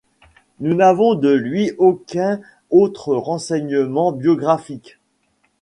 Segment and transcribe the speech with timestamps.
[0.59, 4.97] Nous n'avons de lui aucun autre renseignement biographique.